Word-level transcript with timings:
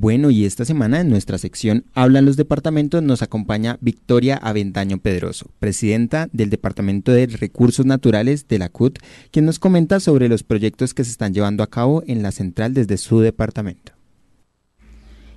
Bueno, 0.00 0.30
y 0.30 0.44
esta 0.44 0.64
semana 0.64 1.00
en 1.00 1.10
nuestra 1.10 1.38
sección 1.38 1.84
Hablan 1.92 2.24
los 2.24 2.36
departamentos 2.36 3.02
nos 3.02 3.20
acompaña 3.20 3.78
Victoria 3.80 4.36
Aventaño 4.36 4.98
Pedroso, 4.98 5.50
presidenta 5.58 6.28
del 6.30 6.50
Departamento 6.50 7.10
de 7.10 7.26
Recursos 7.26 7.84
Naturales 7.84 8.46
de 8.46 8.60
la 8.60 8.68
CUT, 8.68 9.00
quien 9.32 9.44
nos 9.44 9.58
comenta 9.58 9.98
sobre 9.98 10.28
los 10.28 10.44
proyectos 10.44 10.94
que 10.94 11.02
se 11.02 11.10
están 11.10 11.34
llevando 11.34 11.64
a 11.64 11.66
cabo 11.66 12.04
en 12.06 12.22
la 12.22 12.30
central 12.30 12.74
desde 12.74 12.96
su 12.96 13.18
departamento. 13.18 13.90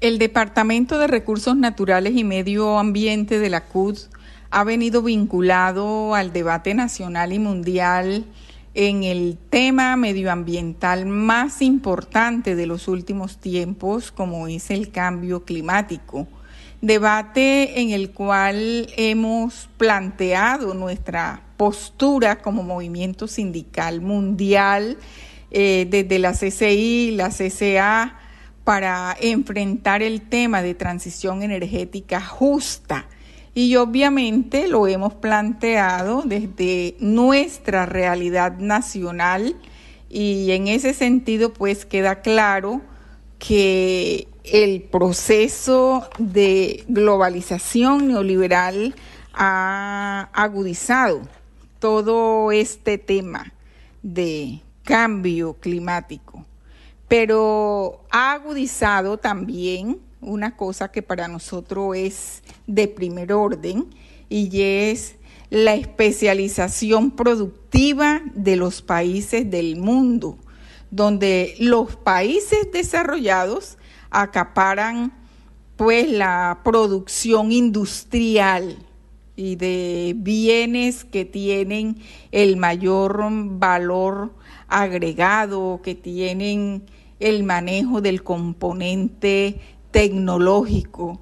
El 0.00 0.18
Departamento 0.20 1.00
de 1.00 1.08
Recursos 1.08 1.56
Naturales 1.56 2.14
y 2.14 2.22
Medio 2.22 2.78
Ambiente 2.78 3.40
de 3.40 3.50
la 3.50 3.64
CUT 3.64 3.98
ha 4.52 4.62
venido 4.62 5.02
vinculado 5.02 6.14
al 6.14 6.32
debate 6.32 6.74
nacional 6.74 7.32
y 7.32 7.40
mundial 7.40 8.24
en 8.74 9.04
el 9.04 9.38
tema 9.50 9.96
medioambiental 9.96 11.06
más 11.06 11.62
importante 11.62 12.56
de 12.56 12.66
los 12.66 12.88
últimos 12.88 13.38
tiempos, 13.38 14.10
como 14.10 14.48
es 14.48 14.70
el 14.70 14.90
cambio 14.90 15.44
climático. 15.44 16.26
Debate 16.80 17.80
en 17.80 17.90
el 17.90 18.10
cual 18.10 18.88
hemos 18.96 19.70
planteado 19.78 20.74
nuestra 20.74 21.42
postura 21.56 22.42
como 22.42 22.62
movimiento 22.62 23.28
sindical 23.28 24.00
mundial 24.00 24.98
eh, 25.50 25.86
desde 25.88 26.18
la 26.18 26.32
CCI, 26.32 27.12
la 27.12 27.30
CCA, 27.30 28.18
para 28.64 29.16
enfrentar 29.20 30.02
el 30.02 30.22
tema 30.22 30.62
de 30.62 30.74
transición 30.74 31.42
energética 31.42 32.20
justa 32.20 33.06
y 33.54 33.76
obviamente 33.76 34.66
lo 34.66 34.86
hemos 34.88 35.14
planteado 35.14 36.22
desde 36.24 36.96
nuestra 36.98 37.86
realidad 37.86 38.58
nacional 38.58 39.56
y 40.10 40.50
en 40.50 40.68
ese 40.68 40.92
sentido 40.92 41.52
pues 41.52 41.86
queda 41.86 42.20
claro 42.20 42.80
que 43.38 44.28
el 44.44 44.82
proceso 44.82 46.08
de 46.18 46.84
globalización 46.88 48.08
neoliberal 48.08 48.94
ha 49.32 50.30
agudizado 50.32 51.22
todo 51.78 52.50
este 52.52 52.98
tema 52.98 53.52
de 54.02 54.60
cambio 54.82 55.54
climático, 55.54 56.44
pero 57.08 58.04
ha 58.10 58.32
agudizado 58.32 59.18
también 59.18 59.98
una 60.24 60.56
cosa 60.56 60.90
que 60.90 61.02
para 61.02 61.28
nosotros 61.28 61.96
es 61.96 62.42
de 62.66 62.88
primer 62.88 63.32
orden 63.32 63.86
y 64.28 64.62
es 64.62 65.16
la 65.50 65.74
especialización 65.74 67.10
productiva 67.10 68.22
de 68.34 68.56
los 68.56 68.82
países 68.82 69.50
del 69.50 69.76
mundo, 69.76 70.38
donde 70.90 71.54
los 71.58 71.96
países 71.96 72.70
desarrollados 72.72 73.78
acaparan 74.10 75.12
pues 75.76 76.10
la 76.10 76.60
producción 76.64 77.52
industrial 77.52 78.78
y 79.36 79.56
de 79.56 80.14
bienes 80.16 81.04
que 81.04 81.24
tienen 81.24 81.98
el 82.30 82.56
mayor 82.56 83.20
valor 83.30 84.32
agregado, 84.68 85.80
que 85.82 85.94
tienen 85.94 86.84
el 87.20 87.42
manejo 87.42 88.00
del 88.00 88.22
componente 88.22 89.60
tecnológico. 89.94 91.20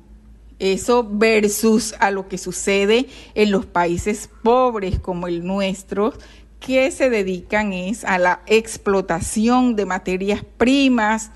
Eso 0.58 1.06
versus 1.06 1.94
a 2.00 2.10
lo 2.10 2.26
que 2.26 2.38
sucede 2.38 3.06
en 3.34 3.50
los 3.50 3.66
países 3.66 4.30
pobres 4.42 4.98
como 4.98 5.28
el 5.28 5.44
nuestro, 5.44 6.14
que 6.58 6.90
se 6.90 7.10
dedican 7.10 7.74
es 7.74 8.02
a 8.02 8.16
la 8.18 8.40
explotación 8.46 9.76
de 9.76 9.84
materias 9.84 10.42
primas, 10.56 11.32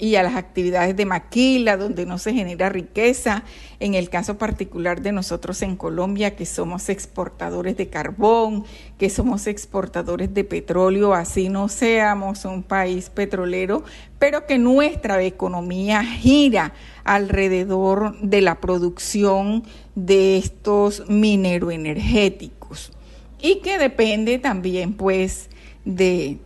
y 0.00 0.16
a 0.16 0.22
las 0.22 0.34
actividades 0.34 0.96
de 0.96 1.04
maquila, 1.04 1.76
donde 1.76 2.06
no 2.06 2.16
se 2.18 2.32
genera 2.32 2.70
riqueza. 2.70 3.44
En 3.78 3.94
el 3.94 4.08
caso 4.08 4.38
particular 4.38 5.02
de 5.02 5.12
nosotros 5.12 5.60
en 5.62 5.76
Colombia, 5.76 6.34
que 6.34 6.46
somos 6.46 6.88
exportadores 6.88 7.76
de 7.76 7.88
carbón, 7.88 8.64
que 8.98 9.10
somos 9.10 9.46
exportadores 9.46 10.32
de 10.32 10.44
petróleo, 10.44 11.12
así 11.12 11.50
no 11.50 11.68
seamos 11.68 12.46
un 12.46 12.62
país 12.62 13.10
petrolero, 13.10 13.84
pero 14.18 14.46
que 14.46 14.58
nuestra 14.58 15.22
economía 15.22 16.02
gira 16.02 16.72
alrededor 17.04 18.18
de 18.20 18.40
la 18.40 18.60
producción 18.60 19.64
de 19.94 20.38
estos 20.38 21.04
mineroenergéticos 21.08 22.92
y 23.42 23.56
que 23.56 23.78
depende 23.78 24.38
también 24.38 24.94
pues 24.94 25.49
de, 25.84 26.38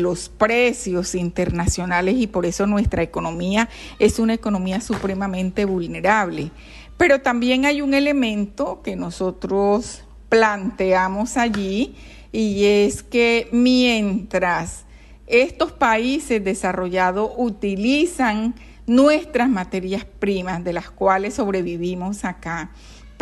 los 0.00 0.28
precios 0.28 1.14
internacionales 1.14 2.16
y 2.18 2.26
por 2.26 2.46
eso 2.46 2.66
nuestra 2.66 3.02
economía 3.02 3.68
es 3.98 4.18
una 4.18 4.34
economía 4.34 4.80
supremamente 4.80 5.64
vulnerable. 5.64 6.50
Pero 6.96 7.20
también 7.20 7.64
hay 7.64 7.80
un 7.80 7.94
elemento 7.94 8.82
que 8.82 8.96
nosotros 8.96 10.04
planteamos 10.28 11.36
allí 11.36 11.94
y 12.32 12.64
es 12.64 13.02
que 13.02 13.48
mientras 13.52 14.84
estos 15.26 15.72
países 15.72 16.44
desarrollados 16.44 17.32
utilizan 17.36 18.54
nuestras 18.86 19.48
materias 19.48 20.04
primas 20.04 20.62
de 20.64 20.72
las 20.72 20.90
cuales 20.90 21.34
sobrevivimos 21.34 22.24
acá, 22.24 22.70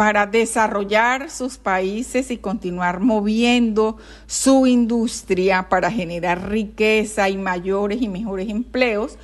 para 0.00 0.24
desarrollar 0.24 1.28
sus 1.28 1.58
países 1.58 2.30
y 2.30 2.38
continuar 2.38 3.00
moviendo 3.00 3.98
su 4.26 4.66
industria 4.66 5.68
para 5.68 5.90
generar 5.90 6.48
riqueza 6.48 7.28
y 7.28 7.36
mayores 7.36 8.00
y 8.00 8.08
mejores 8.08 8.48
empleos, 8.48 9.18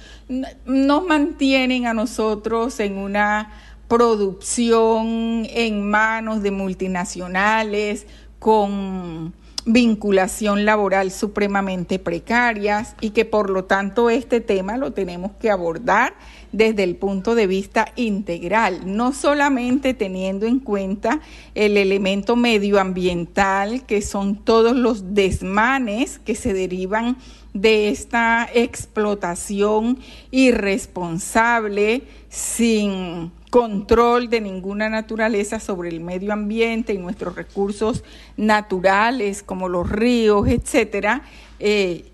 nos 0.67 1.07
mantienen 1.07 1.87
a 1.87 1.95
nosotros 1.95 2.79
en 2.81 2.99
una 2.99 3.55
producción 3.89 5.47
en 5.49 5.89
manos 5.89 6.43
de 6.43 6.51
multinacionales 6.51 8.07
con 8.39 9.33
vinculación 9.65 10.67
laboral 10.67 11.11
supremamente 11.11 11.99
precarias 11.99 12.95
y 13.01 13.11
que 13.11 13.25
por 13.25 13.49
lo 13.49 13.65
tanto 13.65 14.11
este 14.11 14.43
tema 14.43 14.77
lo 14.77 14.93
tenemos 14.93 15.33
que 15.41 15.51
abordar 15.51 16.15
desde 16.57 16.85
el 16.85 16.97
punto 16.97 17.35
de 17.35 17.47
vista 17.47 17.93
integral, 17.97 18.97
no 18.97 19.13
solamente 19.13 19.93
teniendo 19.93 20.47
en 20.47 20.59
cuenta 20.59 21.21
el 21.55 21.77
elemento 21.77 22.35
medioambiental, 22.35 23.85
que 23.85 24.01
son 24.01 24.37
todos 24.37 24.75
los 24.75 25.13
desmanes 25.13 26.19
que 26.19 26.35
se 26.35 26.55
derivan 26.55 27.19
de 27.53 27.91
esta 27.91 28.49
explotación 28.55 29.99
irresponsable, 30.31 32.05
sin 32.31 33.33
control 33.51 34.31
de 34.31 34.41
ninguna 34.41 34.89
naturaleza 34.89 35.61
sobre 35.61 35.91
el 35.91 36.01
medio 36.01 36.33
ambiente 36.33 36.95
y 36.95 36.99
nuestros 36.99 37.37
recursos 37.37 38.03
naturales 38.39 39.43
como 39.43 39.69
los 39.69 39.91
ríos, 39.91 40.49
etcétera, 40.49 41.21
eh, 41.59 42.07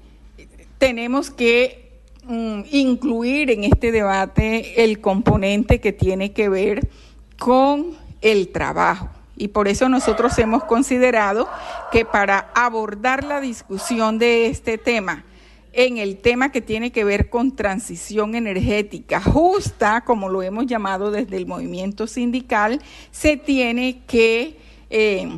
tenemos 0.79 1.31
que 1.31 1.82
Mm, 2.25 2.63
incluir 2.71 3.51
en 3.51 3.65
este 3.65 3.91
debate 3.91 4.85
el 4.85 5.01
componente 5.01 5.81
que 5.81 5.93
tiene 5.93 6.33
que 6.33 6.49
ver 6.49 6.89
con 7.37 7.97
el 8.21 8.49
trabajo. 8.49 9.09
Y 9.37 9.49
por 9.49 9.67
eso 9.67 9.89
nosotros 9.89 10.39
hemos 10.39 10.63
considerado 10.65 11.49
que 11.91 12.05
para 12.05 12.51
abordar 12.55 13.25
la 13.25 13.41
discusión 13.41 14.19
de 14.19 14.47
este 14.47 14.79
tema, 14.79 15.25
en 15.73 15.97
el 15.97 16.19
tema 16.19 16.53
que 16.53 16.61
tiene 16.61 16.93
que 16.93 17.03
ver 17.03 17.29
con 17.29 17.57
transición 17.57 18.37
energética 18.37 19.21
justa, 19.21 20.03
como 20.03 20.29
lo 20.29 20.43
hemos 20.43 20.67
llamado 20.67 21.11
desde 21.11 21.37
el 21.37 21.47
movimiento 21.47 22.07
sindical, 22.07 22.81
se 23.11 23.37
tiene 23.37 24.03
que 24.07 24.59
eh, 24.91 25.29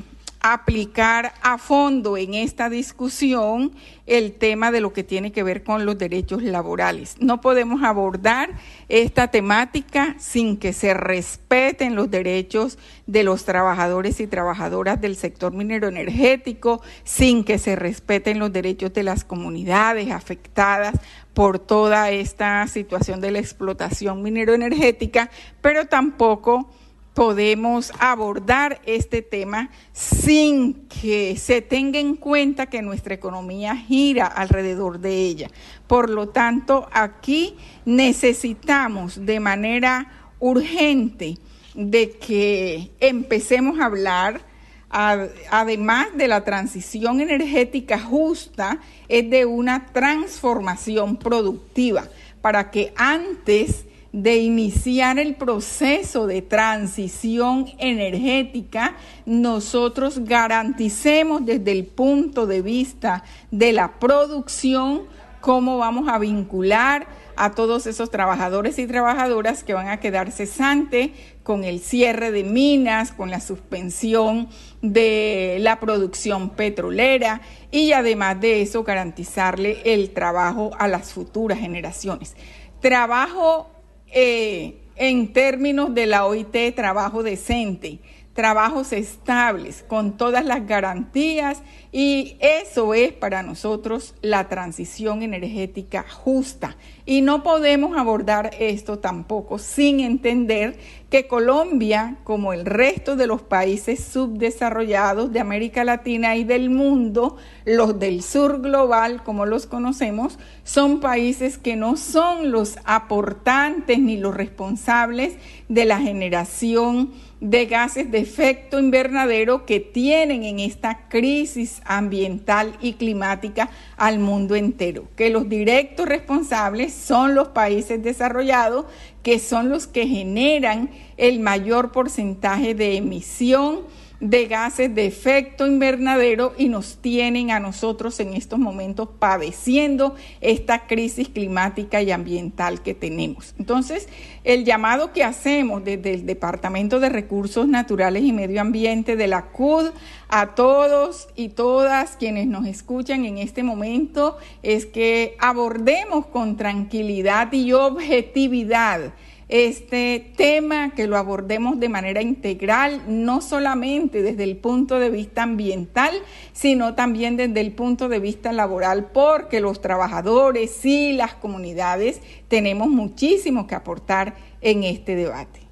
aplicar 0.47 1.33
a 1.41 1.57
fondo 1.57 2.19
en 2.19 2.35
esta 2.35 2.69
discusión 2.69 3.73
el 4.05 4.35
tema 4.35 4.71
de 4.73 4.83
lo 4.83 4.93
que 4.93 5.03
tiene 5.03 5.33
que 5.33 5.43
ver 5.43 5.65
con 5.65 5.87
los 5.87 5.97
derechos 5.97 6.43
laborales. 6.43 7.17
No 7.19 7.41
podemos 7.41 7.83
abordar 7.83 8.51
esta 8.91 9.29
temática 9.29 10.17
sin 10.19 10.59
que 10.59 10.75
se 10.75 10.93
respeten 10.93 11.95
los 11.95 12.11
derechos 12.11 12.79
de 13.07 13.23
los 13.23 13.47
trabajadores 13.47 14.21
y 14.21 14.27
trabajadoras 14.27 15.01
del 15.01 15.17
sector 15.17 15.55
minero 15.55 15.89
energético, 15.89 16.83
sin 17.05 17.43
que 17.45 17.59
se 17.59 17.75
respeten 17.75 18.39
los 18.39 18.53
derechos 18.53 18.93
de 18.93 19.03
las 19.03 19.25
comunidades 19.25 20.11
afectadas 20.11 21.01
por 21.33 21.59
toda 21.59 22.11
esta 22.11 22.67
situación 22.67 23.23
de 23.23 23.31
la 23.31 23.39
explotación 23.39 24.23
minero 24.23 24.53
energética, 24.53 25.31
pero 25.63 25.87
tampoco 25.87 26.69
podemos 27.15 27.93
abordar 28.01 28.81
este 28.87 29.23
tema 29.23 29.71
sin 29.93 30.87
que 30.89 31.37
se 31.37 31.63
tenga 31.63 32.01
en 32.01 32.17
cuenta 32.17 32.67
que 32.67 32.83
nuestra 32.83 33.15
economía 33.15 33.77
gira 33.77 34.27
alrededor 34.27 34.99
de 34.99 35.15
ella. 35.21 35.49
Por 35.87 36.11
lo 36.11 36.29
tanto, 36.29 36.89
aquí 36.93 37.57
necesitamos 37.85 39.25
de 39.25 39.39
manera 39.39 40.11
urgente 40.41 41.39
de 41.75 42.11
que 42.11 42.91
empecemos 43.01 43.79
a 43.79 43.87
hablar, 43.87 44.43
además 44.91 46.09
de 46.17 46.29
la 46.29 46.45
transición 46.45 47.21
energética 47.21 47.99
justa, 47.99 48.81
es 49.09 49.31
de 49.31 49.45
una 49.45 49.87
transformación 49.87 51.17
productiva, 51.17 52.05
para 52.41 52.71
que 52.71 52.93
antes 52.97 53.87
de 54.15 54.37
iniciar 54.37 55.19
el 55.19 55.35
proceso 55.35 56.29
de 56.29 56.41
transición 56.41 57.67
energética, 57.79 58.95
nosotros 59.27 60.21
garanticemos 60.21 61.45
desde 61.45 61.73
el 61.73 61.85
punto 61.85 62.47
de 62.47 62.63
vista 62.63 63.25
de 63.51 63.73
la 63.73 63.99
producción 63.99 65.03
cómo 65.41 65.79
vamos 65.79 66.09
a 66.09 66.21
vincular 66.21 67.09
a 67.35 67.57
todos 67.57 67.89
esos 67.89 68.09
trabajadores 68.13 68.79
y 68.79 68.87
trabajadoras 68.87 69.65
que 69.65 69.75
van 69.75 69.89
a 69.89 69.99
quedar 69.99 70.31
cesantes 70.31 71.11
con 71.43 71.65
el 71.65 71.81
cierre 71.81 72.31
de 72.31 72.45
minas, 72.45 73.11
con 73.11 73.31
la 73.31 73.41
suspensión 73.41 74.49
de 74.81 75.57
la 75.59 75.81
producción 75.81 76.51
petrolera 76.51 77.41
y 77.73 77.91
además 77.91 78.41
de 78.41 78.63
eso 78.63 78.85
garantizarle 78.85 79.83
el 79.85 80.11
trabajo 80.15 80.71
a 80.79 80.87
las 80.87 81.13
futuras 81.13 81.59
generaciones. 81.59 82.37
Trabajo 82.81 83.74
eh, 84.15 84.77
en 84.97 85.33
términos 85.33 85.93
de 85.93 86.07
la 86.07 86.25
OIT, 86.25 86.75
trabajo 86.75 87.23
decente, 87.23 87.99
trabajos 88.33 88.93
estables, 88.93 89.85
con 89.87 90.17
todas 90.17 90.45
las 90.45 90.67
garantías 90.67 91.63
y 91.93 92.37
eso 92.41 92.95
es 92.95 93.13
para 93.13 93.43
nosotros 93.43 94.15
la 94.23 94.49
transición 94.49 95.23
energética 95.23 96.05
justa. 96.09 96.77
Y 97.07 97.21
no 97.21 97.43
podemos 97.43 97.99
abordar 97.99 98.53
esto 98.59 98.99
tampoco 98.99 99.59
sin 99.59 100.01
entender 100.01 100.79
que 101.11 101.27
Colombia, 101.27 102.17
como 102.25 102.55
el 102.55 102.65
resto 102.65 103.15
de 103.15 103.27
los 103.27 103.43
países 103.43 104.03
subdesarrollados 104.03 105.31
de 105.31 105.39
América 105.39 105.85
Latina 105.85 106.35
y 106.35 106.45
del 106.45 106.71
mundo, 106.71 107.37
los 107.67 107.99
del 107.99 108.23
sur 108.23 108.63
global, 108.63 109.23
como 109.23 109.45
los 109.45 109.67
conocemos, 109.67 110.39
son 110.65 111.01
países 111.01 111.59
que 111.59 111.77
no 111.77 111.99
son 111.99 112.51
los 112.51 112.79
aportantes 112.85 113.99
ni 113.99 114.17
los 114.17 114.35
responsables 114.35 115.35
de 115.69 115.85
la 115.85 116.01
generación 116.01 117.13
de 117.45 117.67
gases 117.67 118.11
de 118.11 118.21
efecto 118.21 118.79
invernadero 118.79 119.67
que 119.67 119.79
tienen 119.79 120.45
en 120.45 120.61
esta 120.61 121.09
crisis 121.09 121.83
ambiental 121.85 122.75
y 122.81 122.95
climática 122.95 123.69
al 123.99 124.19
mundo 124.19 124.55
entero, 124.55 125.09
que 125.15 125.29
los 125.29 125.47
directos 125.47 126.09
responsables 126.09 126.94
son 126.95 127.35
los 127.35 127.49
países 127.49 128.03
desarrollados, 128.03 128.87
que 129.23 129.39
son 129.39 129.69
los 129.69 129.87
que 129.87 130.07
generan 130.07 130.91
el 131.17 131.41
mayor 131.41 131.93
porcentaje 131.93 132.75
de 132.75 132.97
emisión 132.97 133.81
de 134.21 134.47
gases 134.47 134.95
de 134.95 135.07
efecto 135.07 135.67
invernadero 135.67 136.55
y 136.57 136.69
nos 136.69 136.99
tienen 136.99 137.51
a 137.51 137.61
nosotros 137.61 138.19
en 138.21 138.35
estos 138.35 138.59
momentos 138.59 139.09
padeciendo 139.19 140.15
esta 140.41 140.87
crisis 140.87 141.29
climática 141.29 142.01
y 142.01 142.11
ambiental 142.11 142.83
que 142.83 142.95
tenemos. 142.95 143.55
Entonces, 143.59 144.09
el 144.45 144.65
llamado 144.65 145.13
que 145.13 145.25
hacemos 145.25 145.85
desde 145.85 146.15
el 146.15 146.27
Departamento 146.27 147.01
de 147.01 147.09
Recursos 147.09 147.67
Naturales 147.67 148.23
y 148.23 148.33
Medio 148.33 148.61
Ambiente 148.61 149.17
de 149.17 149.27
la 149.27 149.47
CUD 149.47 149.91
a 150.29 150.55
todos 150.55 151.29
y 151.37 151.51
todas 151.51 152.17
quienes 152.17 152.47
nos 152.47 152.67
escuchan 152.67 153.25
en 153.25 153.39
este 153.39 153.63
momento 153.63 154.39
es 154.63 154.87
que 154.87 155.37
abordemos 155.39 156.27
con 156.27 156.57
tranquilidad 156.57 157.53
y 157.53 157.73
objetividad 157.73 159.13
este 159.55 160.33
tema, 160.37 160.95
que 160.97 161.07
lo 161.07 161.17
abordemos 161.17 161.79
de 161.79 161.89
manera 161.89 162.21
integral, 162.21 163.03
no 163.07 163.41
solamente 163.41 164.21
desde 164.21 164.43
el 164.43 164.57
punto 164.57 164.99
de 164.99 165.11
vista 165.11 165.45
ambiental, 165.45 166.13
sino 166.53 166.97
también 166.97 167.37
desde 167.37 167.61
el 167.61 167.71
punto 167.71 168.09
de 168.09 168.19
vista 168.19 168.53
laboral, 168.53 169.13
porque 169.13 169.61
los 169.61 169.81
trabajadores 169.81 170.85
y 170.85 171.13
las 171.13 171.35
comunidades 171.35 172.21
tenemos 172.49 172.89
muchísimo 172.89 173.69
que 173.69 173.77
aportar 173.77 174.35
en 174.61 174.83
este 174.83 175.15
debate. 175.15 175.64